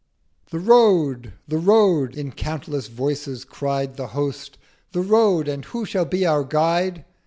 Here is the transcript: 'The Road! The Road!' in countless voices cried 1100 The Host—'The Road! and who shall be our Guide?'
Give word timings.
'The 0.49 0.57
Road! 0.57 1.33
The 1.47 1.59
Road!' 1.59 2.15
in 2.15 2.31
countless 2.31 2.87
voices 2.87 3.45
cried 3.45 3.89
1100 3.89 3.97
The 3.97 4.13
Host—'The 4.15 5.01
Road! 5.01 5.47
and 5.47 5.65
who 5.65 5.85
shall 5.85 6.05
be 6.05 6.25
our 6.25 6.43
Guide?' 6.43 7.05